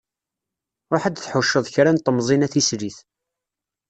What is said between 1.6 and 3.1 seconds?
kra n temẓin a tislit.